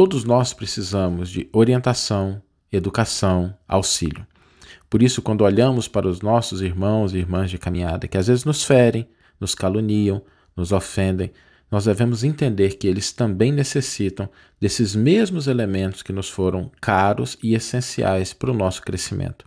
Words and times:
Todos 0.00 0.24
nós 0.24 0.54
precisamos 0.54 1.28
de 1.28 1.46
orientação, 1.52 2.40
educação, 2.72 3.54
auxílio. 3.68 4.26
Por 4.88 5.02
isso, 5.02 5.20
quando 5.20 5.42
olhamos 5.42 5.88
para 5.88 6.08
os 6.08 6.22
nossos 6.22 6.62
irmãos 6.62 7.12
e 7.12 7.18
irmãs 7.18 7.50
de 7.50 7.58
caminhada, 7.58 8.08
que 8.08 8.16
às 8.16 8.26
vezes 8.26 8.46
nos 8.46 8.64
ferem, 8.64 9.06
nos 9.38 9.54
caluniam, 9.54 10.22
nos 10.56 10.72
ofendem, 10.72 11.30
nós 11.70 11.84
devemos 11.84 12.24
entender 12.24 12.78
que 12.78 12.86
eles 12.86 13.12
também 13.12 13.52
necessitam 13.52 14.26
desses 14.58 14.96
mesmos 14.96 15.46
elementos 15.46 16.02
que 16.02 16.14
nos 16.14 16.30
foram 16.30 16.72
caros 16.80 17.36
e 17.42 17.54
essenciais 17.54 18.32
para 18.32 18.50
o 18.50 18.56
nosso 18.56 18.80
crescimento. 18.80 19.44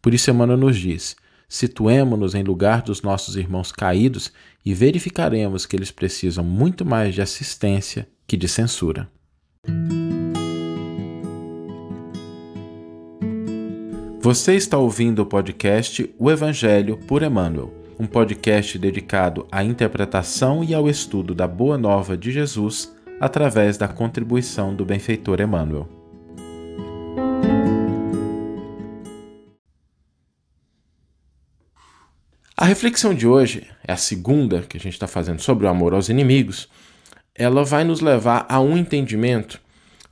Por 0.00 0.14
isso, 0.14 0.30
Emmanuel 0.30 0.58
nos 0.58 0.78
diz: 0.78 1.16
situemo-nos 1.48 2.36
em 2.36 2.44
lugar 2.44 2.82
dos 2.82 3.02
nossos 3.02 3.34
irmãos 3.34 3.72
caídos 3.72 4.32
e 4.64 4.74
verificaremos 4.74 5.66
que 5.66 5.74
eles 5.74 5.90
precisam 5.90 6.44
muito 6.44 6.84
mais 6.84 7.16
de 7.16 7.20
assistência 7.20 8.06
que 8.28 8.36
de 8.36 8.46
censura. 8.46 9.10
Você 14.22 14.54
está 14.54 14.78
ouvindo 14.78 15.18
o 15.18 15.26
podcast 15.26 16.14
O 16.16 16.30
Evangelho 16.30 16.96
por 16.96 17.24
Emmanuel 17.24 17.74
um 17.98 18.06
podcast 18.06 18.78
dedicado 18.78 19.48
à 19.50 19.64
interpretação 19.64 20.62
e 20.62 20.72
ao 20.72 20.88
estudo 20.88 21.34
da 21.34 21.48
Boa 21.48 21.76
Nova 21.76 22.16
de 22.16 22.30
Jesus 22.30 22.94
através 23.20 23.76
da 23.76 23.88
contribuição 23.88 24.76
do 24.76 24.84
benfeitor 24.84 25.40
Emmanuel. 25.40 25.88
A 32.56 32.64
reflexão 32.64 33.12
de 33.12 33.26
hoje 33.26 33.66
é 33.82 33.92
a 33.92 33.96
segunda 33.96 34.62
que 34.62 34.76
a 34.76 34.80
gente 34.80 34.92
está 34.92 35.08
fazendo 35.08 35.40
sobre 35.40 35.66
o 35.66 35.68
amor 35.68 35.94
aos 35.94 36.08
inimigos. 36.08 36.68
Ela 37.34 37.64
vai 37.64 37.82
nos 37.82 38.00
levar 38.00 38.46
a 38.48 38.60
um 38.60 38.76
entendimento 38.76 39.60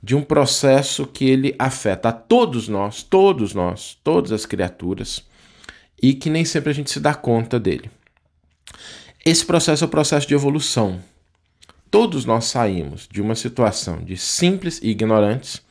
de 0.03 0.15
um 0.15 0.23
processo 0.23 1.05
que 1.05 1.29
ele 1.29 1.55
afeta 1.59 2.09
a 2.09 2.11
todos 2.11 2.67
nós, 2.67 3.03
todos 3.03 3.53
nós, 3.53 3.97
todas 4.03 4.31
as 4.31 4.45
criaturas 4.45 5.23
e 6.01 6.13
que 6.13 6.29
nem 6.29 6.43
sempre 6.43 6.71
a 6.71 6.73
gente 6.73 6.89
se 6.89 6.99
dá 6.99 7.13
conta 7.13 7.59
dele. 7.59 7.91
Esse 9.23 9.45
processo 9.45 9.83
é 9.83 9.87
o 9.87 9.89
processo 9.89 10.27
de 10.27 10.33
evolução. 10.33 10.99
Todos 11.91 12.25
nós 12.25 12.45
saímos 12.45 13.07
de 13.11 13.21
uma 13.21 13.35
situação 13.35 14.03
de 14.03 14.17
simples 14.17 14.79
e 14.81 14.89
ignorantes 14.89 15.61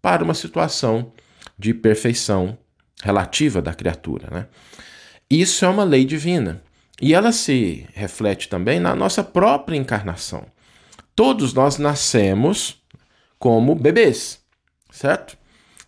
para 0.00 0.22
uma 0.22 0.34
situação 0.34 1.12
de 1.58 1.74
perfeição 1.74 2.56
relativa 3.02 3.60
da 3.60 3.74
criatura. 3.74 4.28
Né? 4.30 4.46
Isso 5.28 5.64
é 5.64 5.68
uma 5.68 5.84
lei 5.84 6.04
divina 6.04 6.62
e 7.00 7.14
ela 7.14 7.32
se 7.32 7.86
reflete 7.94 8.48
também 8.48 8.78
na 8.78 8.94
nossa 8.94 9.24
própria 9.24 9.76
encarnação. 9.76 10.46
Todos 11.16 11.52
nós 11.52 11.78
nascemos 11.78 12.79
como 13.40 13.74
bebês, 13.74 14.38
certo? 14.92 15.36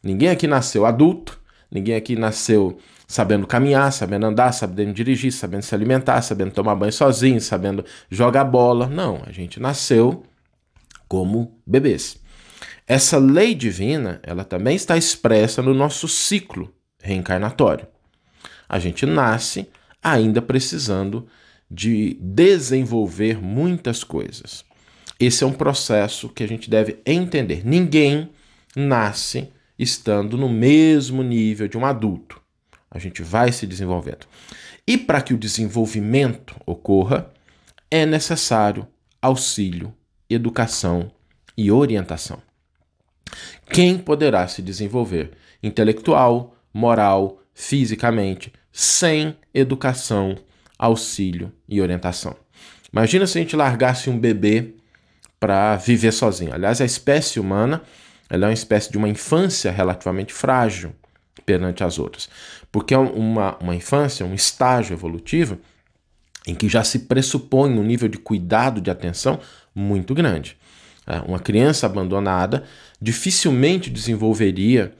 Ninguém 0.02 0.30
aqui 0.30 0.48
nasceu 0.48 0.86
adulto, 0.86 1.38
ninguém 1.70 1.94
aqui 1.94 2.16
nasceu 2.16 2.78
sabendo 3.06 3.46
caminhar, 3.46 3.92
sabendo 3.92 4.24
andar, 4.24 4.52
sabendo 4.52 4.94
dirigir, 4.94 5.30
sabendo 5.30 5.62
se 5.62 5.74
alimentar, 5.74 6.22
sabendo 6.22 6.52
tomar 6.52 6.74
banho 6.74 6.92
sozinho, 6.92 7.40
sabendo 7.42 7.84
jogar 8.10 8.44
bola. 8.44 8.86
Não, 8.86 9.22
a 9.26 9.30
gente 9.30 9.60
nasceu 9.60 10.24
como 11.06 11.60
bebês. 11.66 12.16
Essa 12.86 13.18
lei 13.18 13.54
divina, 13.54 14.18
ela 14.22 14.44
também 14.44 14.74
está 14.74 14.96
expressa 14.96 15.60
no 15.60 15.74
nosso 15.74 16.08
ciclo 16.08 16.74
reencarnatório. 17.02 17.86
A 18.66 18.78
gente 18.78 19.04
nasce 19.04 19.68
ainda 20.02 20.40
precisando 20.40 21.28
de 21.70 22.16
desenvolver 22.18 23.42
muitas 23.42 24.02
coisas. 24.02 24.64
Esse 25.24 25.44
é 25.44 25.46
um 25.46 25.52
processo 25.52 26.28
que 26.28 26.42
a 26.42 26.48
gente 26.48 26.68
deve 26.68 26.98
entender. 27.06 27.64
Ninguém 27.64 28.30
nasce 28.74 29.52
estando 29.78 30.36
no 30.36 30.48
mesmo 30.48 31.22
nível 31.22 31.68
de 31.68 31.78
um 31.78 31.86
adulto. 31.86 32.40
A 32.90 32.98
gente 32.98 33.22
vai 33.22 33.52
se 33.52 33.64
desenvolvendo. 33.64 34.26
E 34.84 34.98
para 34.98 35.22
que 35.22 35.32
o 35.32 35.38
desenvolvimento 35.38 36.56
ocorra, 36.66 37.30
é 37.88 38.04
necessário 38.04 38.84
auxílio, 39.20 39.94
educação 40.28 41.08
e 41.56 41.70
orientação. 41.70 42.42
Quem 43.70 43.98
poderá 43.98 44.48
se 44.48 44.60
desenvolver 44.60 45.30
intelectual, 45.62 46.56
moral, 46.74 47.40
fisicamente, 47.54 48.52
sem 48.72 49.36
educação, 49.54 50.34
auxílio 50.76 51.52
e 51.68 51.80
orientação? 51.80 52.34
Imagina 52.92 53.24
se 53.24 53.38
a 53.38 53.40
gente 53.40 53.54
largasse 53.54 54.10
um 54.10 54.18
bebê 54.18 54.81
para 55.42 55.74
viver 55.74 56.12
sozinho. 56.12 56.54
Aliás, 56.54 56.80
a 56.80 56.84
espécie 56.84 57.40
humana 57.40 57.82
ela 58.30 58.44
é 58.44 58.48
uma 58.50 58.54
espécie 58.54 58.92
de 58.92 58.96
uma 58.96 59.08
infância 59.08 59.72
relativamente 59.72 60.32
frágil 60.32 60.94
perante 61.44 61.82
as 61.82 61.98
outras. 61.98 62.28
Porque 62.70 62.94
é 62.94 62.98
uma, 62.98 63.58
uma 63.58 63.74
infância, 63.74 64.24
um 64.24 64.34
estágio 64.34 64.94
evolutivo 64.94 65.58
em 66.46 66.54
que 66.54 66.68
já 66.68 66.84
se 66.84 67.00
pressupõe 67.00 67.76
um 67.76 67.82
nível 67.82 68.08
de 68.08 68.18
cuidado, 68.18 68.80
de 68.80 68.88
atenção 68.88 69.40
muito 69.74 70.14
grande. 70.14 70.56
É, 71.04 71.18
uma 71.22 71.40
criança 71.40 71.86
abandonada 71.86 72.62
dificilmente 73.00 73.90
desenvolveria 73.90 74.94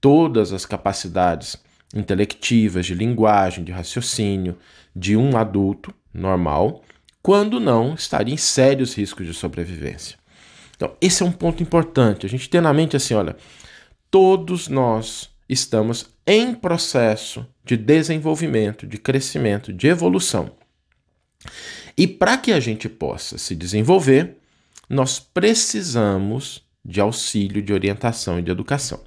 todas 0.00 0.52
as 0.52 0.66
capacidades 0.66 1.56
intelectivas, 1.94 2.84
de 2.84 2.94
linguagem, 2.96 3.62
de 3.62 3.70
raciocínio 3.70 4.58
de 4.94 5.16
um 5.16 5.36
adulto 5.36 5.94
normal, 6.12 6.82
quando 7.24 7.58
não 7.58 7.94
estaria 7.94 8.34
em 8.34 8.36
sérios 8.36 8.92
riscos 8.92 9.26
de 9.26 9.32
sobrevivência. 9.32 10.18
Então, 10.76 10.94
esse 11.00 11.22
é 11.22 11.26
um 11.26 11.32
ponto 11.32 11.62
importante. 11.62 12.26
A 12.26 12.28
gente 12.28 12.50
ter 12.50 12.60
na 12.60 12.70
mente 12.70 12.98
assim, 12.98 13.14
olha, 13.14 13.34
todos 14.10 14.68
nós 14.68 15.30
estamos 15.48 16.10
em 16.26 16.54
processo 16.54 17.46
de 17.64 17.78
desenvolvimento, 17.78 18.86
de 18.86 18.98
crescimento, 18.98 19.72
de 19.72 19.86
evolução. 19.88 20.52
E 21.96 22.06
para 22.06 22.36
que 22.36 22.52
a 22.52 22.60
gente 22.60 22.90
possa 22.90 23.38
se 23.38 23.54
desenvolver, 23.56 24.36
nós 24.86 25.18
precisamos 25.18 26.62
de 26.84 27.00
auxílio, 27.00 27.62
de 27.62 27.72
orientação 27.72 28.38
e 28.38 28.42
de 28.42 28.50
educação. 28.50 29.02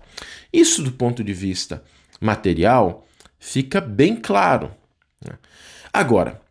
Isso, 0.51 0.81
do 0.81 0.91
ponto 0.91 1.23
de 1.23 1.33
vista 1.33 1.83
material, 2.19 3.05
fica 3.37 3.79
bem 3.79 4.15
claro. 4.15 4.71
Né? 5.23 5.37
Agora, 5.93 6.41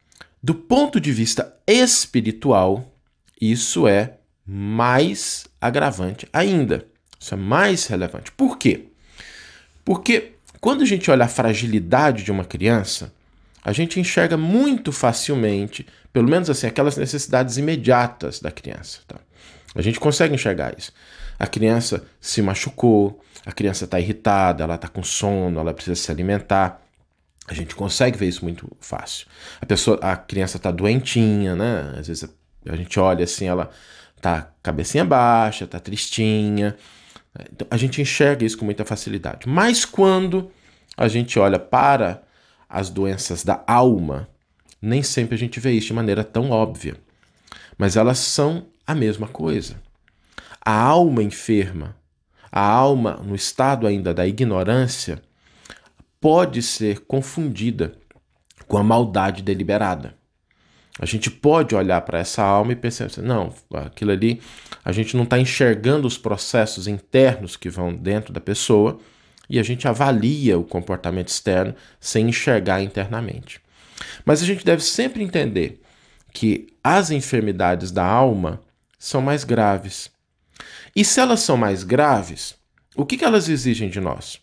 do 0.46 0.54
ponto 0.54 1.00
de 1.00 1.10
vista 1.10 1.56
espiritual, 1.66 2.94
isso 3.40 3.88
é 3.88 4.18
mais 4.46 5.44
agravante 5.60 6.28
ainda. 6.32 6.86
Isso 7.18 7.34
é 7.34 7.36
mais 7.36 7.88
relevante. 7.88 8.30
Por 8.30 8.56
quê? 8.56 8.84
Porque 9.84 10.34
quando 10.60 10.82
a 10.82 10.84
gente 10.84 11.10
olha 11.10 11.24
a 11.24 11.28
fragilidade 11.28 12.22
de 12.22 12.30
uma 12.30 12.44
criança, 12.44 13.12
a 13.60 13.72
gente 13.72 13.98
enxerga 13.98 14.36
muito 14.36 14.92
facilmente, 14.92 15.84
pelo 16.12 16.28
menos 16.28 16.48
assim, 16.48 16.68
aquelas 16.68 16.96
necessidades 16.96 17.56
imediatas 17.56 18.38
da 18.38 18.52
criança. 18.52 19.00
Tá? 19.08 19.16
A 19.74 19.82
gente 19.82 19.98
consegue 19.98 20.36
enxergar 20.36 20.78
isso. 20.78 20.92
A 21.40 21.48
criança 21.48 22.04
se 22.20 22.40
machucou, 22.40 23.20
a 23.44 23.50
criança 23.50 23.84
está 23.84 23.98
irritada, 23.98 24.62
ela 24.62 24.76
está 24.76 24.86
com 24.86 25.02
sono, 25.02 25.58
ela 25.58 25.74
precisa 25.74 25.96
se 25.96 26.08
alimentar. 26.08 26.85
A 27.48 27.54
gente 27.54 27.74
consegue 27.74 28.18
ver 28.18 28.26
isso 28.26 28.44
muito 28.44 28.68
fácil. 28.80 29.26
A 29.60 29.66
pessoa, 29.66 29.98
a 30.02 30.16
criança 30.16 30.56
está 30.56 30.70
doentinha, 30.70 31.54
né? 31.54 31.94
Às 31.98 32.08
vezes 32.08 32.28
a 32.68 32.76
gente 32.76 32.98
olha 32.98 33.24
assim, 33.24 33.46
ela 33.46 33.70
tá 34.20 34.50
cabecinha 34.62 35.04
baixa, 35.04 35.66
tá 35.66 35.78
tristinha. 35.78 36.76
Então, 37.52 37.68
a 37.70 37.76
gente 37.76 38.00
enxerga 38.00 38.44
isso 38.44 38.58
com 38.58 38.64
muita 38.64 38.84
facilidade. 38.84 39.48
Mas 39.48 39.84
quando 39.84 40.50
a 40.96 41.06
gente 41.06 41.38
olha 41.38 41.58
para 41.58 42.22
as 42.68 42.90
doenças 42.90 43.44
da 43.44 43.62
alma, 43.66 44.28
nem 44.80 45.02
sempre 45.02 45.34
a 45.34 45.38
gente 45.38 45.60
vê 45.60 45.72
isso 45.72 45.88
de 45.88 45.92
maneira 45.92 46.24
tão 46.24 46.50
óbvia. 46.50 46.96
Mas 47.78 47.96
elas 47.96 48.18
são 48.18 48.66
a 48.86 48.94
mesma 48.94 49.28
coisa. 49.28 49.76
A 50.60 50.72
alma 50.72 51.22
enferma, 51.22 51.94
a 52.50 52.60
alma 52.60 53.20
no 53.22 53.34
estado 53.34 53.86
ainda 53.86 54.12
da 54.12 54.26
ignorância, 54.26 55.22
pode 56.20 56.62
ser 56.62 57.00
confundida 57.00 57.92
com 58.66 58.78
a 58.78 58.82
maldade 58.82 59.42
deliberada. 59.42 60.14
A 60.98 61.04
gente 61.04 61.30
pode 61.30 61.74
olhar 61.74 62.00
para 62.00 62.18
essa 62.18 62.42
alma 62.42 62.72
e 62.72 62.76
pensar 62.76 63.06
assim, 63.06 63.20
não, 63.20 63.52
aquilo 63.72 64.12
ali, 64.12 64.40
a 64.82 64.92
gente 64.92 65.14
não 65.14 65.24
está 65.24 65.38
enxergando 65.38 66.06
os 66.06 66.16
processos 66.16 66.88
internos 66.88 67.54
que 67.54 67.68
vão 67.68 67.94
dentro 67.94 68.32
da 68.32 68.40
pessoa 68.40 68.98
e 69.48 69.58
a 69.58 69.62
gente 69.62 69.86
avalia 69.86 70.58
o 70.58 70.64
comportamento 70.64 71.28
externo 71.28 71.74
sem 72.00 72.28
enxergar 72.28 72.82
internamente. 72.82 73.60
Mas 74.24 74.42
a 74.42 74.46
gente 74.46 74.64
deve 74.64 74.82
sempre 74.82 75.22
entender 75.22 75.82
que 76.32 76.66
as 76.82 77.10
enfermidades 77.10 77.90
da 77.90 78.04
alma 78.04 78.60
são 78.98 79.20
mais 79.20 79.44
graves. 79.44 80.10
E 80.94 81.04
se 81.04 81.20
elas 81.20 81.40
são 81.40 81.56
mais 81.56 81.84
graves, 81.84 82.54
o 82.94 83.04
que, 83.04 83.18
que 83.18 83.24
elas 83.24 83.48
exigem 83.48 83.90
de 83.90 84.00
nós? 84.00 84.40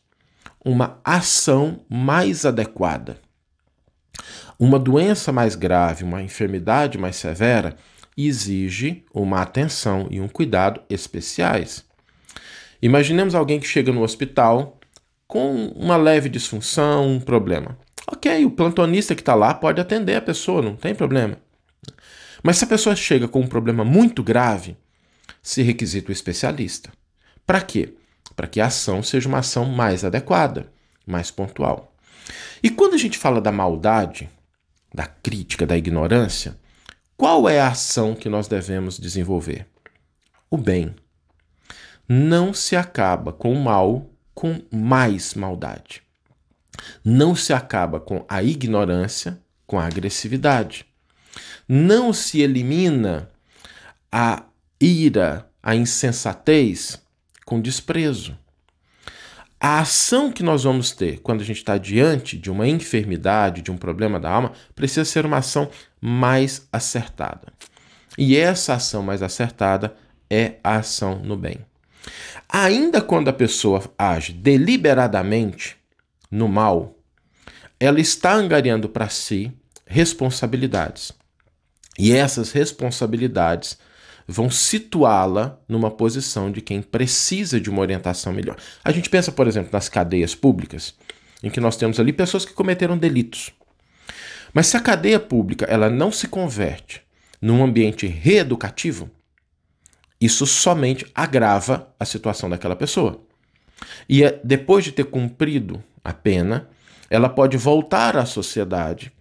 Uma 0.64 1.00
ação 1.04 1.82
mais 1.90 2.46
adequada. 2.46 3.18
Uma 4.58 4.80
doença 4.80 5.32
mais 5.32 5.56
grave, 5.56 6.04
uma 6.04 6.22
enfermidade 6.22 6.98
mais 6.98 7.16
severa, 7.16 7.76
exige 8.18 9.04
uma 9.14 9.42
atenção 9.42 10.08
e 10.10 10.22
um 10.22 10.28
cuidado 10.28 10.82
especiais. 10.90 11.84
Imaginemos 12.82 13.36
alguém 13.36 13.60
que 13.60 13.68
chega 13.68 13.92
no 13.92 14.04
hospital 14.04 14.80
com 15.28 15.68
uma 15.68 15.98
leve 15.98 16.30
disfunção, 16.30 17.08
um 17.08 17.20
problema. 17.20 17.78
Ok, 18.08 18.46
o 18.46 18.52
plantonista 18.52 19.16
que 19.16 19.22
está 19.22 19.34
lá 19.34 19.54
pode 19.54 19.82
atender 19.82 20.16
a 20.16 20.22
pessoa, 20.22 20.62
não 20.62 20.76
tem 20.76 20.94
problema. 20.94 21.38
Mas 22.44 22.58
se 22.58 22.66
a 22.66 22.68
pessoa 22.68 22.96
chega 22.96 23.28
com 23.28 23.40
um 23.40 23.48
problema 23.48 23.86
muito 23.86 24.22
grave, 24.22 24.78
se 25.42 25.62
requisita 25.62 26.10
o 26.10 26.12
especialista. 26.12 26.92
Para 27.48 27.62
quê? 27.62 27.96
Para 28.36 28.48
que 28.48 28.60
a 28.60 28.68
ação 28.68 29.04
seja 29.04 29.28
uma 29.28 29.40
ação 29.40 29.66
mais 29.66 30.04
adequada, 30.04 30.72
mais 31.06 31.30
pontual. 31.30 31.94
E 32.62 32.70
quando 32.70 32.94
a 32.94 32.98
gente 32.98 33.18
fala 33.18 33.42
da 33.42 33.52
maldade, 33.52 34.30
da 34.94 35.06
crítica, 35.06 35.66
da 35.66 35.78
ignorância, 35.78 36.58
qual 37.18 37.48
é 37.48 37.60
a 37.60 37.70
ação 37.70 38.16
que 38.16 38.30
nós 38.30 38.48
devemos 38.48 38.98
desenvolver? 38.98 39.68
O 40.50 40.58
bem. 40.58 40.96
Não 42.08 42.54
se 42.54 42.76
acaba 42.76 43.32
com 43.32 43.54
o 43.54 43.64
mal 43.64 44.10
com 44.34 44.62
mais 44.72 45.34
maldade. 45.34 46.02
Não 47.04 47.36
se 47.36 47.54
acaba 47.54 48.00
com 48.00 48.26
a 48.28 48.44
ignorância 48.44 49.40
com 49.66 49.80
a 49.80 49.86
agressividade. 49.86 50.86
Não 51.68 52.14
se 52.14 52.42
elimina 52.42 53.30
a 54.12 54.44
ira, 54.80 55.50
a 55.62 55.76
insensatez 55.76 57.02
com 57.46 57.60
desprezo. 57.60 58.38
A 59.60 59.80
ação 59.80 60.32
que 60.32 60.44
nós 60.44 60.64
vamos 60.64 60.92
ter 60.92 61.20
quando 61.22 61.40
a 61.40 61.46
gente 61.46 61.58
está 61.58 61.78
diante 61.78 62.38
de 62.38 62.52
uma 62.52 62.68
enfermidade, 62.68 63.62
de 63.62 63.72
um 63.72 63.78
problema 63.78 64.20
da 64.20 64.30
alma, 64.30 64.52
precisa 64.76 65.06
ser 65.06 65.26
uma 65.26 65.38
ação 65.38 65.70
mais 66.02 66.68
acertada. 66.72 67.54
E 68.18 68.36
essa 68.36 68.74
ação 68.74 69.02
mais 69.02 69.24
acertada 69.24 69.96
é 70.30 70.56
a 70.64 70.76
ação 70.76 71.20
no 71.20 71.38
bem. 71.38 71.60
Ainda 72.50 73.02
quando 73.02 73.30
a 73.30 73.34
pessoa 73.34 73.82
age 73.98 74.34
deliberadamente 74.34 75.78
no 76.30 76.50
mal, 76.50 76.98
ela 77.80 78.00
está 78.00 78.34
angariando 78.34 78.90
para 78.90 79.08
si 79.08 79.52
responsabilidades. 79.86 81.12
E 81.98 82.12
essas 82.12 82.52
responsabilidades 82.52 83.78
vão 84.28 84.50
situá-la 84.50 85.60
numa 85.68 85.92
posição 85.92 86.52
de 86.52 86.62
quem 86.62 86.82
precisa 86.82 87.60
de 87.60 87.70
uma 87.70 87.82
orientação 87.82 88.32
melhor. 88.32 88.58
A 88.84 88.92
gente 88.92 89.10
pensa, 89.10 89.32
por 89.32 89.48
exemplo, 89.48 89.70
nas 89.72 89.90
cadeias 89.90 90.34
públicas, 90.34 90.94
em 91.42 91.50
que 91.50 91.60
nós 91.60 91.76
temos 91.76 92.00
ali 92.00 92.14
pessoas 92.14 92.46
que 92.46 92.54
cometeram 92.54 92.98
delitos. 92.98 93.52
Mas 94.54 94.68
se 94.68 94.78
a 94.78 94.82
cadeia 94.82 95.20
pública 95.20 95.66
ela 95.66 95.90
não 95.90 96.12
se 96.12 96.28
converte 96.28 97.02
num 97.42 97.64
ambiente 97.64 98.08
reeducativo, 98.08 99.10
isso 100.22 100.46
somente 100.46 101.06
agrava 101.14 101.94
a 102.00 102.06
situação 102.06 102.50
daquela 102.50 102.76
pessoa. 102.76 103.22
E 104.08 104.24
é, 104.24 104.40
depois 104.44 104.86
de 104.86 104.92
ter 104.92 105.06
cumprido 105.06 105.84
a 106.04 106.14
pena, 106.14 106.70
ela 107.10 107.28
pode 107.28 107.58
voltar 107.58 108.16
à 108.16 108.26
sociedade 108.26 109.12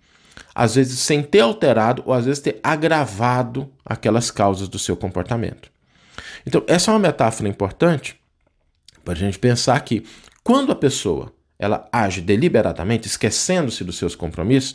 às 0.55 0.75
vezes 0.75 0.99
sem 0.99 1.23
ter 1.23 1.41
alterado 1.41 2.03
ou 2.07 2.13
às 2.13 2.25
vezes 2.25 2.43
ter 2.43 2.61
agravado 2.63 3.71
aquelas 3.85 4.31
causas 4.31 4.69
do 4.69 4.79
seu 4.79 4.97
comportamento. 4.97 5.71
Então, 6.47 6.63
essa 6.67 6.91
é 6.91 6.95
uma 6.95 7.01
metáfora 7.01 7.49
importante 7.49 8.21
para 9.05 9.15
a 9.15 9.17
gente 9.17 9.39
pensar 9.39 9.81
que 9.81 10.05
quando 10.43 10.73
a 10.73 10.77
pessoa 10.77 11.33
ela 11.59 11.89
age 11.93 12.21
deliberadamente, 12.21 13.07
esquecendo-se 13.07 13.85
dos 13.85 13.97
seus 13.97 14.17
compromissos, 14.17 14.75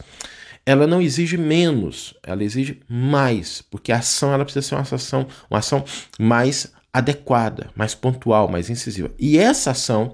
ela 0.66 0.88
não 0.88 1.02
exige 1.02 1.38
menos, 1.38 2.14
ela 2.24 2.44
exige 2.44 2.82
mais, 2.88 3.62
porque 3.62 3.92
a 3.92 3.98
ação 3.98 4.34
ela 4.34 4.46
precisa 4.46 4.68
ser 4.68 4.76
uma 4.76 4.82
ação, 4.82 5.28
uma 5.50 5.60
ação 5.60 5.84
mais 6.18 6.72
adequada, 6.94 7.70
mais 7.76 7.94
pontual, 7.94 8.48
mais 8.48 8.70
incisiva. 8.70 9.12
E 9.20 9.38
essa 9.38 9.72
ação 9.72 10.14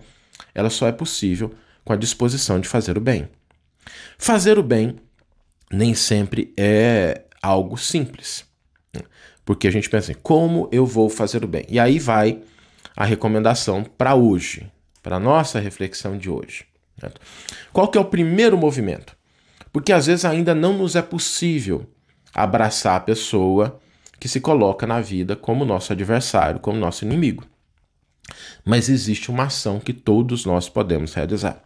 ela 0.53 0.69
só 0.69 0.87
é 0.87 0.91
possível 0.91 1.53
com 1.83 1.93
a 1.93 1.97
disposição 1.97 2.59
de 2.59 2.67
fazer 2.67 2.97
o 2.97 3.01
bem. 3.01 3.27
Fazer 4.17 4.57
o 4.57 4.63
bem 4.63 4.95
nem 5.73 5.95
sempre 5.95 6.53
é 6.55 7.23
algo 7.41 7.77
simples. 7.77 8.45
Porque 9.43 9.67
a 9.67 9.71
gente 9.71 9.89
pensa 9.89 10.11
assim, 10.11 10.21
como 10.21 10.69
eu 10.71 10.85
vou 10.85 11.09
fazer 11.09 11.43
o 11.43 11.47
bem? 11.47 11.65
E 11.67 11.79
aí 11.79 11.99
vai 11.99 12.41
a 12.95 13.03
recomendação 13.03 13.83
para 13.83 14.15
hoje, 14.15 14.71
para 15.01 15.17
a 15.17 15.19
nossa 15.19 15.59
reflexão 15.59 16.17
de 16.17 16.29
hoje. 16.29 16.65
Certo? 16.99 17.19
Qual 17.73 17.87
que 17.87 17.97
é 17.97 18.01
o 18.01 18.05
primeiro 18.05 18.57
movimento? 18.57 19.17
Porque 19.71 19.91
às 19.91 20.05
vezes 20.05 20.23
ainda 20.23 20.53
não 20.53 20.77
nos 20.77 20.95
é 20.95 21.01
possível 21.01 21.89
abraçar 22.33 22.95
a 22.95 22.99
pessoa 23.01 23.79
que 24.19 24.29
se 24.29 24.39
coloca 24.39 24.87
na 24.87 25.01
vida 25.01 25.35
como 25.35 25.65
nosso 25.65 25.91
adversário, 25.91 26.59
como 26.59 26.77
nosso 26.77 27.03
inimigo. 27.03 27.45
Mas 28.63 28.87
existe 28.87 29.29
uma 29.29 29.45
ação 29.45 29.79
que 29.79 29.91
todos 29.91 30.45
nós 30.45 30.69
podemos 30.69 31.13
realizar. 31.13 31.61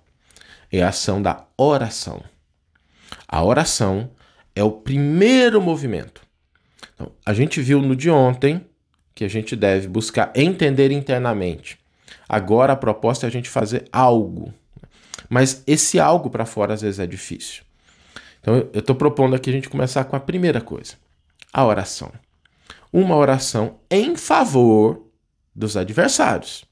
É 0.72 0.82
a 0.82 0.90
ação 0.90 1.22
da 1.22 1.46
oração. 1.58 2.24
A 3.28 3.44
oração 3.44 4.12
é 4.56 4.64
o 4.64 4.72
primeiro 4.72 5.62
movimento. 5.62 6.22
Então, 6.96 7.12
a 7.26 7.34
gente 7.34 7.62
viu 7.62 7.82
no 7.82 7.96
de 7.96 8.10
ontem 8.10 8.66
que 9.14 9.24
a 9.24 9.28
gente 9.28 9.56
deve 9.56 9.88
buscar 9.88 10.32
entender 10.36 10.92
internamente. 10.92 11.80
Agora 12.30 12.74
a 12.74 12.76
proposta 12.76 13.26
é 13.26 13.28
a 13.28 13.32
gente 13.32 13.50
fazer 13.50 13.88
algo. 13.92 14.54
Mas 15.30 15.64
esse 15.66 16.00
algo 16.00 16.30
para 16.30 16.46
fora 16.46 16.74
às 16.74 16.82
vezes 16.82 17.00
é 17.00 17.08
difícil. 17.08 17.64
Então 18.40 18.56
eu 18.74 18.80
estou 18.80 18.96
propondo 18.96 19.36
aqui 19.36 19.50
a 19.50 19.54
gente 19.54 19.70
começar 19.70 20.04
com 20.04 20.16
a 20.16 20.20
primeira 20.20 20.62
coisa: 20.62 20.94
a 21.52 21.66
oração. 21.66 22.12
Uma 22.92 23.16
oração 23.16 23.80
em 23.90 24.16
favor 24.16 25.08
dos 25.56 25.76
adversários, 25.76 26.64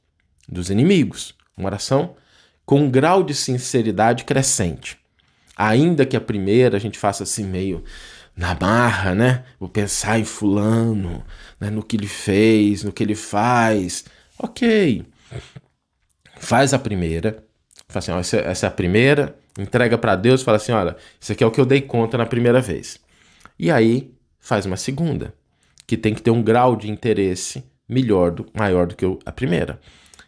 dos 0.48 0.70
inimigos. 0.70 1.34
Uma 1.58 1.68
oração 1.70 2.16
com 2.66 2.82
um 2.82 2.90
grau 2.90 3.24
de 3.24 3.34
sinceridade 3.34 4.24
crescente. 4.24 4.98
Ainda 5.56 6.06
que 6.06 6.18
a 6.18 6.22
primeira 6.22 6.78
a 6.78 6.80
gente 6.80 7.00
faça 7.00 7.24
assim 7.24 7.46
meio 7.46 7.84
na 8.36 8.54
barra, 8.54 9.16
né? 9.16 9.46
Vou 9.60 9.70
pensar 9.70 10.20
em 10.20 10.26
fulano, 10.26 11.24
né? 11.60 11.70
no 11.70 11.84
que 11.84 11.96
ele 11.96 12.08
fez, 12.08 12.84
no 12.84 12.92
que 12.92 13.02
ele 13.02 13.16
faz. 13.16 14.06
Ok. 14.38 15.06
Faz 16.38 16.74
a 16.74 16.80
primeira. 16.80 17.44
Fala 17.88 18.00
assim, 18.00 18.12
ó, 18.12 18.20
essa, 18.20 18.38
essa 18.38 18.66
é 18.66 18.70
a 18.70 18.72
primeira. 18.72 19.38
Entrega 19.58 19.98
para 19.98 20.16
Deus 20.16 20.44
fala 20.44 20.58
assim, 20.58 20.74
olha, 20.74 20.98
isso 21.20 21.32
aqui 21.32 21.44
é 21.44 21.48
o 21.48 21.52
que 21.52 21.62
eu 21.62 21.66
dei 21.66 21.82
conta 21.82 22.18
na 22.18 22.26
primeira 22.26 22.60
vez. 22.60 23.00
E 23.58 23.72
aí 23.72 24.14
faz 24.38 24.66
uma 24.66 24.76
segunda, 24.76 25.34
que 25.88 25.96
tem 25.96 26.14
que 26.14 26.22
ter 26.22 26.32
um 26.32 26.44
grau 26.44 26.76
de 26.76 26.92
interesse 26.92 27.64
melhor, 27.88 28.32
do, 28.32 28.46
maior 28.54 28.86
do 28.86 28.96
que 28.96 29.06
a 29.26 29.32
primeira. 29.32 29.80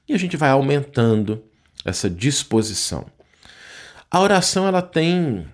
E 0.08 0.14
a 0.14 0.18
gente 0.18 0.38
vai 0.38 0.50
aumentando 0.50 1.44
essa 1.84 2.10
disposição. 2.10 3.06
A 4.10 4.22
oração 4.22 4.68
ela 4.68 4.82
tem 4.82 5.48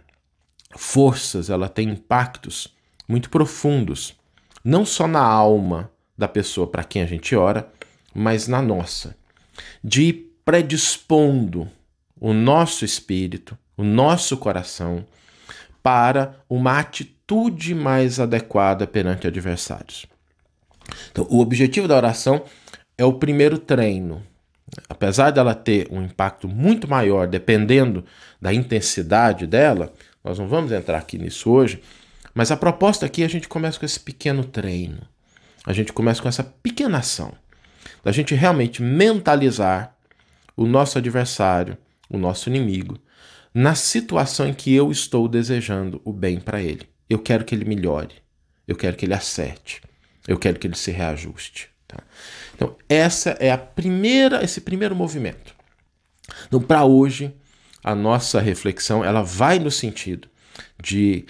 forças, 0.75 1.50
ela 1.50 1.67
tem 1.67 1.89
impactos 1.89 2.74
muito 3.07 3.29
profundos, 3.29 4.15
não 4.63 4.86
só 4.86 5.07
na 5.07 5.24
alma 5.24 5.91
da 6.17 6.27
pessoa 6.27 6.67
para 6.67 6.83
quem 6.83 7.01
a 7.01 7.05
gente 7.05 7.36
ora, 7.36 7.67
mas 8.13 8.48
na 8.48 8.62
nossa, 8.62 9.15
de 9.83 10.03
ir 10.03 10.38
predispondo 10.45 11.69
o 12.19 12.31
nosso 12.31 12.86
espírito, 12.86 13.57
o 13.75 13.83
nosso 13.83 14.38
coração 14.38 15.05
para 15.81 16.36
uma 16.50 16.79
atitude 16.79 17.74
mais 17.74 18.19
adequada 18.19 18.86
perante 18.86 19.27
adversários. 19.27 20.05
Então, 21.12 21.25
o 21.29 21.39
objetivo 21.39 21.88
da 21.88 21.95
oração 21.95 22.43
é 22.98 23.03
o 23.03 23.13
primeiro 23.13 23.57
treino, 23.57 24.24
apesar 24.88 25.32
dela 25.32 25.53
ter 25.53 25.88
um 25.91 26.01
impacto 26.01 26.48
muito 26.48 26.88
maior 26.88 27.27
dependendo 27.27 28.03
da 28.41 28.53
intensidade 28.53 29.46
dela, 29.46 29.93
nós 30.24 30.39
não 30.39 30.48
vamos 30.48 30.72
entrar 30.72 30.98
aqui 30.98 31.17
nisso 31.17 31.50
hoje, 31.50 31.82
mas 32.34 32.51
a 32.51 32.58
proposta 32.58 33.05
aqui 33.05 33.22
é 33.22 33.25
a 33.25 33.29
gente 33.29 33.48
começa 33.48 33.79
com 33.79 33.86
esse 33.86 34.00
pequeno 34.00 34.43
treino. 34.43 35.01
A 35.65 35.74
gente 35.74 35.93
começa 35.93 36.22
com 36.22 36.27
essa 36.27 36.43
pequena 36.43 37.00
ação. 37.00 37.34
Da 38.03 38.12
gente 38.12 38.36
realmente 38.36 38.82
mentalizar 38.82 39.96
o 40.55 40.65
nosso 40.65 40.98
adversário, 40.98 41.77
o 42.10 42.17
nosso 42.17 42.50
inimigo, 42.50 43.00
na 43.53 43.75
situação 43.75 44.48
em 44.48 44.53
que 44.53 44.74
eu 44.74 44.91
estou 44.91 45.27
desejando 45.27 46.01
o 46.03 46.12
bem 46.12 46.39
para 46.39 46.62
ele. 46.62 46.88
Eu 47.10 47.20
quero 47.20 47.46
que 47.46 47.53
ele 47.53 47.65
melhore. 47.65 48.15
Eu 48.67 48.75
quero 48.75 48.98
que 48.98 49.05
ele 49.05 49.13
acerte. 49.13 49.82
Eu 50.27 50.38
quero 50.38 50.58
que 50.58 50.67
ele 50.67 50.75
se 50.75 50.91
reajuste. 50.91 51.70
Então, 52.63 52.77
essa 52.88 53.32
é 53.41 53.51
a 53.51 53.58
primeira, 53.58 54.41
esse 54.41 54.62
primeiro 54.62 54.96
movimento. 54.96 55.53
Então, 56.48 56.62
para 56.62 56.86
hoje, 56.86 57.36
a 57.84 57.93
nossa 57.93 58.39
reflexão 58.39 59.03
ela 59.03 59.22
vai 59.22 59.60
no 59.60 59.70
sentido 59.70 60.29
de 60.82 61.25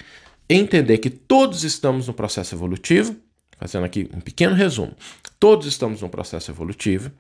entender 0.48 1.00
que 1.00 1.10
todos 1.10 1.64
estamos 1.64 2.08
no 2.08 2.14
processo 2.14 2.54
evolutivo, 2.54 3.16
fazendo 3.58 3.86
aqui 3.86 4.08
um 4.14 4.20
pequeno 4.20 4.54
resumo. 4.54 4.96
Todos 5.40 5.66
estamos 5.66 6.02
no 6.02 6.10
processo 6.10 6.52
evolutivo, 6.52 7.12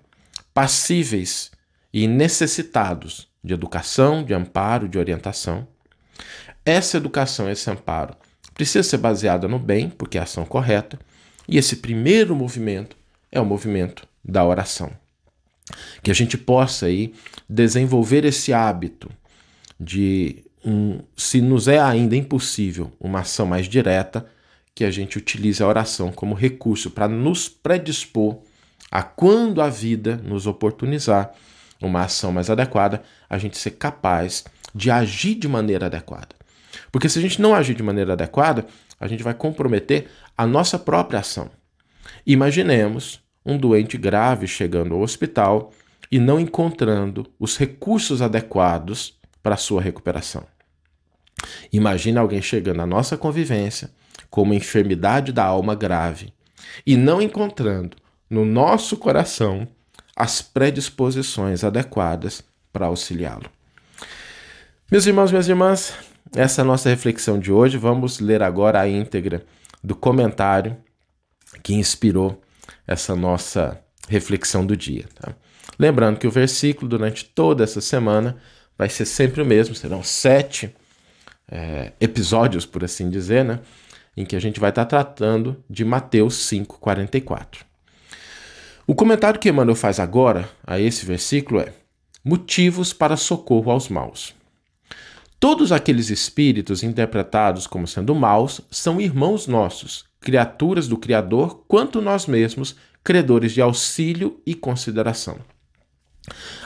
passíveis 0.53 1.49
e 1.91 2.07
necessitados 2.07 3.27
de 3.43 3.55
educação, 3.55 4.23
de 4.23 4.33
amparo, 4.33 4.87
de 4.87 4.99
orientação. 4.99 5.67
Essa 6.63 6.97
educação, 6.97 7.49
esse 7.49 7.67
amparo, 7.69 8.15
precisa 8.53 8.87
ser 8.87 8.97
baseada 8.97 9.47
no 9.47 9.57
bem, 9.57 9.89
porque 9.89 10.17
é 10.19 10.21
a 10.21 10.23
ação 10.23 10.45
correta, 10.45 10.99
e 11.47 11.57
esse 11.57 11.77
primeiro 11.77 12.35
movimento 12.35 12.95
é 13.33 13.41
o 13.41 13.45
movimento 13.45 14.07
da 14.23 14.45
oração. 14.45 14.91
Que 16.01 16.11
a 16.11 16.13
gente 16.13 16.37
possa 16.37 16.85
aí 16.85 17.13
desenvolver 17.49 18.23
esse 18.23 18.53
hábito 18.53 19.09
de 19.79 20.45
um, 20.63 20.99
se 21.17 21.41
nos 21.41 21.67
é 21.67 21.79
ainda 21.79 22.15
impossível 22.15 22.91
uma 22.99 23.21
ação 23.21 23.45
mais 23.45 23.67
direta, 23.67 24.25
que 24.75 24.85
a 24.85 24.91
gente 24.91 25.17
utilize 25.17 25.61
a 25.61 25.67
oração 25.67 26.11
como 26.11 26.35
recurso 26.35 26.89
para 26.91 27.07
nos 27.07 27.49
predispor 27.49 28.39
a 28.91 29.01
quando 29.01 29.61
a 29.61 29.69
vida 29.69 30.17
nos 30.17 30.45
oportunizar 30.47 31.33
uma 31.81 32.03
ação 32.03 32.31
mais 32.31 32.49
adequada, 32.49 33.03
a 33.29 33.37
gente 33.37 33.57
ser 33.57 33.71
capaz 33.71 34.45
de 34.73 34.89
agir 34.89 35.35
de 35.35 35.47
maneira 35.47 35.87
adequada. 35.87 36.35
Porque 36.91 37.09
se 37.09 37.19
a 37.19 37.21
gente 37.21 37.41
não 37.41 37.53
agir 37.53 37.75
de 37.75 37.83
maneira 37.83 38.13
adequada, 38.13 38.65
a 38.99 39.07
gente 39.07 39.23
vai 39.23 39.33
comprometer 39.33 40.07
a 40.37 40.47
nossa 40.47 40.79
própria 40.79 41.19
ação. 41.19 41.49
Imaginemos 42.25 43.22
um 43.45 43.57
doente 43.57 43.97
grave 43.97 44.47
chegando 44.47 44.95
ao 44.95 45.01
hospital 45.01 45.71
e 46.11 46.19
não 46.19 46.39
encontrando 46.39 47.25
os 47.39 47.57
recursos 47.57 48.21
adequados 48.21 49.17
para 49.41 49.57
sua 49.57 49.81
recuperação. 49.81 50.45
Imagina 51.71 52.21
alguém 52.21 52.41
chegando 52.41 52.81
à 52.81 52.85
nossa 52.85 53.17
convivência 53.17 53.89
com 54.29 54.43
uma 54.43 54.55
enfermidade 54.55 55.31
da 55.31 55.43
alma 55.43 55.75
grave 55.75 56.33
e 56.85 56.95
não 56.95 57.21
encontrando 57.21 57.97
no 58.29 58.45
nosso 58.45 58.97
coração 58.97 59.67
as 60.15 60.41
predisposições 60.41 61.63
adequadas 61.63 62.43
para 62.71 62.85
auxiliá-lo. 62.85 63.49
Meus 64.91 65.05
irmãos, 65.05 65.31
minhas 65.31 65.47
irmãs, 65.47 65.93
essa 66.35 66.61
é 66.61 66.63
a 66.63 66.65
nossa 66.65 66.89
reflexão 66.89 67.39
de 67.39 67.51
hoje. 67.51 67.77
Vamos 67.77 68.19
ler 68.19 68.43
agora 68.43 68.79
a 68.79 68.87
íntegra 68.87 69.43
do 69.83 69.95
comentário 69.95 70.77
que 71.61 71.73
inspirou 71.73 72.42
essa 72.87 73.15
nossa 73.15 73.79
reflexão 74.07 74.65
do 74.65 74.75
dia. 74.75 75.05
Tá? 75.15 75.35
Lembrando 75.77 76.19
que 76.19 76.27
o 76.27 76.31
versículo 76.31 76.87
durante 76.87 77.25
toda 77.25 77.63
essa 77.63 77.81
semana 77.81 78.37
vai 78.77 78.89
ser 78.89 79.05
sempre 79.05 79.41
o 79.41 79.45
mesmo, 79.45 79.75
serão 79.75 80.03
sete 80.03 80.75
é, 81.49 81.93
episódios, 81.99 82.65
por 82.65 82.83
assim 82.83 83.09
dizer, 83.09 83.43
né? 83.45 83.59
em 84.15 84.25
que 84.25 84.35
a 84.35 84.39
gente 84.39 84.59
vai 84.59 84.69
estar 84.69 84.85
tratando 84.85 85.63
de 85.69 85.83
Mateus 85.83 86.35
5,44. 86.49 87.59
O 88.85 88.93
comentário 88.93 89.39
que 89.39 89.49
Emmanuel 89.49 89.75
faz 89.75 89.99
agora 89.99 90.49
a 90.65 90.79
esse 90.79 91.05
versículo 91.05 91.61
é: 91.61 91.73
Motivos 92.23 92.93
para 92.93 93.17
socorro 93.17 93.71
aos 93.71 93.89
maus. 93.89 94.35
Todos 95.39 95.71
aqueles 95.71 96.09
espíritos 96.09 96.83
interpretados 96.83 97.67
como 97.67 97.87
sendo 97.87 98.15
maus 98.15 98.61
são 98.71 99.01
irmãos 99.01 99.47
nossos, 99.47 100.05
criaturas 100.23 100.87
do 100.87 100.97
Criador, 100.97 101.65
quanto 101.67 102.01
nós 102.01 102.25
mesmos, 102.25 102.75
credores 103.03 103.51
de 103.51 103.61
auxílio 103.61 104.41
e 104.45 104.55
consideração. 104.55 105.37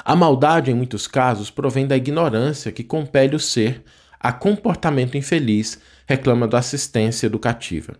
A 0.05 0.15
maldade, 0.15 0.69
em 0.69 0.75
muitos 0.75 1.07
casos, 1.07 1.49
provém 1.49 1.87
da 1.87 1.97
ignorância 1.97 2.71
que 2.71 2.83
compele 2.83 3.35
o 3.35 3.39
ser 3.39 3.83
a 4.19 4.31
comportamento 4.31 5.17
infeliz, 5.17 5.79
reclamando 6.05 6.55
assistência 6.55 7.25
educativa. 7.25 7.95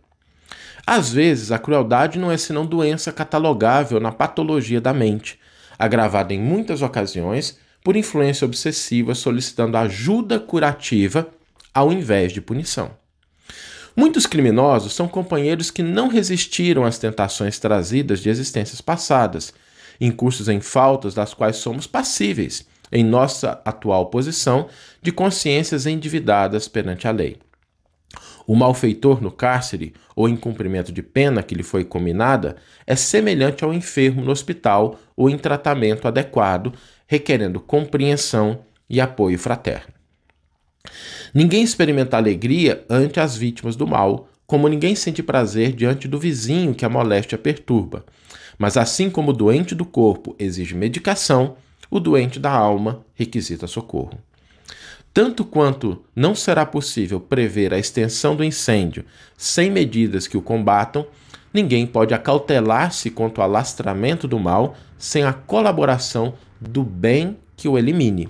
Às 0.86 1.12
vezes, 1.12 1.52
a 1.52 1.60
crueldade 1.60 2.18
não 2.18 2.32
é 2.32 2.38
senão 2.38 2.66
doença 2.66 3.12
catalogável 3.12 4.00
na 4.00 4.12
patologia 4.12 4.80
da 4.80 4.94
mente, 4.94 5.40
agravada 5.78 6.34
em 6.34 6.40
muitas 6.40 6.82
ocasiões 6.82 7.60
por 7.84 7.96
influência 7.96 8.46
obsessiva 8.46 9.16
solicitando 9.16 9.78
ajuda 9.78 10.40
curativa 10.40 11.28
ao 11.74 11.92
invés 11.92 12.32
de 12.32 12.42
punição. 12.42 12.92
Muitos 14.00 14.27
criminosos 14.27 14.94
são 14.94 15.08
companheiros 15.08 15.72
que 15.72 15.82
não 15.82 16.08
resistiram 16.08 16.86
às 16.86 17.00
tentações 17.00 17.58
trazidas 17.58 18.20
de 18.20 18.30
existências 18.30 18.80
passadas, 18.80 19.51
incursos 20.00 20.48
em 20.48 20.62
faltas 20.62 21.16
das 21.16 21.34
quais 21.34 21.56
somos 21.56 21.88
passíveis, 21.88 22.68
em 22.92 23.04
nossa 23.04 23.60
atual 23.66 24.06
posição 24.06 24.68
de 25.01 25.12
consciências 25.12 25.88
endividadas 25.88 26.68
perante 26.68 27.08
a 27.08 27.12
lei. 27.12 27.39
O 28.46 28.56
malfeitor 28.56 29.20
no 29.20 29.32
cárcere 29.32 29.96
ou 30.16 30.30
em 30.30 30.38
cumprimento 30.38 30.92
de 30.92 31.01
pena 31.01 31.42
que 31.42 31.56
lhe 31.56 31.63
foi 31.63 31.84
combinada 31.84 32.56
é 32.86 32.96
semelhante 32.96 33.63
ao 33.63 33.74
enfermo 33.74 34.22
no 34.22 34.30
hospital 34.30 35.00
ou 35.16 35.27
em 35.27 35.39
tratamento 35.39 36.08
adequado, 36.08 36.72
requerendo 37.08 37.60
compreensão 37.60 38.60
e 38.88 39.01
apoio 39.01 39.39
fraterno. 39.39 39.97
Ninguém 41.34 41.63
experimenta 41.63 42.17
alegria 42.17 42.84
ante 42.89 43.20
as 43.20 43.36
vítimas 43.36 43.75
do 43.75 43.88
mal, 43.88 44.29
como 44.46 44.67
ninguém 44.67 44.96
sente 44.96 45.22
prazer 45.22 45.74
diante 45.74 46.08
do 46.08 46.17
vizinho 46.17 46.74
que 46.74 46.86
a 46.86 46.89
moléstia 46.89 47.38
perturba. 47.38 48.06
Mas 48.58 48.77
assim 48.77 49.10
como 49.10 49.32
o 49.32 49.34
doente 49.34 49.75
do 49.75 49.86
corpo 49.86 50.36
exige 50.39 50.74
medicação, 50.74 51.58
o 51.89 52.00
doente 52.00 52.39
da 52.39 52.51
alma 52.51 53.06
requisita 53.13 53.67
socorro. 53.67 54.17
Tanto 55.13 55.44
quanto 55.44 56.03
não 56.15 56.36
será 56.36 56.65
possível 56.65 57.20
prever 57.20 57.74
a 57.74 57.79
extensão 57.79 58.36
do 58.36 58.44
incêndio 58.44 59.03
sem 59.36 59.72
medidas 59.72 60.27
que 60.27 60.38
o 60.38 60.41
combatam, 60.41 61.08
ninguém 61.53 61.88
pode 61.88 62.13
acautelar-se 62.13 63.10
contra 63.10 63.41
o 63.41 63.44
alastramento 63.44 64.27
do 64.27 64.39
mal 64.39 64.75
sem 64.98 65.24
a 65.24 65.34
colaboração 65.34 66.36
do 66.62 66.84
bem 66.84 67.38
que 67.56 67.67
o 67.67 67.77
elimine. 67.77 68.29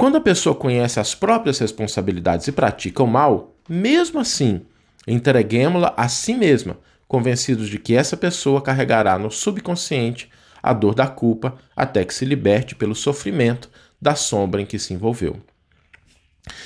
Quando 0.00 0.16
a 0.16 0.20
pessoa 0.22 0.54
conhece 0.54 0.98
as 0.98 1.14
próprias 1.14 1.58
responsabilidades 1.58 2.48
e 2.48 2.52
pratica 2.52 3.02
o 3.02 3.06
mal, 3.06 3.54
mesmo 3.68 4.18
assim, 4.18 4.62
entreguemos-la 5.06 5.92
a 5.94 6.08
si 6.08 6.32
mesma, 6.32 6.78
convencidos 7.06 7.68
de 7.68 7.78
que 7.78 7.94
essa 7.94 8.16
pessoa 8.16 8.62
carregará 8.62 9.18
no 9.18 9.30
subconsciente 9.30 10.30
a 10.62 10.72
dor 10.72 10.94
da 10.94 11.06
culpa 11.06 11.58
até 11.76 12.02
que 12.02 12.14
se 12.14 12.24
liberte 12.24 12.74
pelo 12.74 12.94
sofrimento 12.94 13.68
da 14.00 14.14
sombra 14.14 14.62
em 14.62 14.64
que 14.64 14.78
se 14.78 14.94
envolveu. 14.94 15.36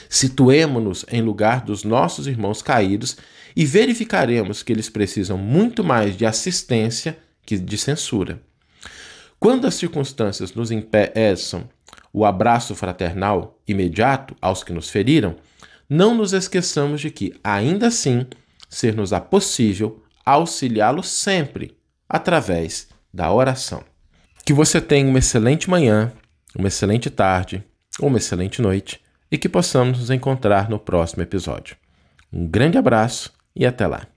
Situemo-nos 0.09 1.05
em 1.11 1.21
lugar 1.21 1.65
dos 1.65 1.83
nossos 1.83 2.29
irmãos 2.29 2.63
caídos 2.63 3.17
e 3.57 3.67
verificaremos 3.67 4.63
que 4.63 4.73
eles 4.73 4.89
precisam 4.89 5.37
muito 5.37 5.83
mais 5.83 6.17
de 6.17 6.25
assistência 6.25 7.19
que 7.45 7.59
de 7.59 7.79
censura. 7.79 8.41
Quando 9.41 9.67
as 9.67 9.75
circunstâncias 9.75 10.55
nos 10.55 10.71
impeçam 10.71 11.69
o 12.15 12.25
abraço 12.25 12.75
fraternal 12.75 13.61
imediato 13.69 14.35
aos 14.41 14.65
que 14.65 14.73
nos 14.73 14.89
feriram, 14.89 15.37
não 15.87 16.15
nos 16.15 16.33
esqueçamos 16.33 17.03
de 17.03 17.11
que, 17.11 17.35
ainda 17.45 17.89
assim, 17.89 18.27
ser-nos-á 18.71 19.21
possível 19.21 20.03
auxiliá-los 20.25 21.09
sempre 21.09 21.77
através 22.09 22.89
da 23.13 23.31
oração. 23.31 23.83
Que 24.47 24.55
você 24.55 24.81
tenha 24.81 25.07
uma 25.07 25.19
excelente 25.19 25.69
manhã, 25.69 26.11
uma 26.57 26.69
excelente 26.69 27.11
tarde 27.11 27.63
uma 28.01 28.19
excelente 28.19 28.61
noite 28.61 29.01
e 29.31 29.39
que 29.39 29.49
possamos 29.49 29.99
nos 29.99 30.11
encontrar 30.11 30.69
no 30.69 30.79
próximo 30.79 31.23
episódio. 31.23 31.77
Um 32.33 32.47
grande 32.47 32.79
abraço 32.79 33.33
e 33.55 33.65
até 33.65 33.87
lá! 33.87 34.14